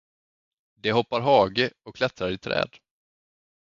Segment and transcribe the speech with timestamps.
[0.75, 2.69] De hoppar hage och klättrar i träd.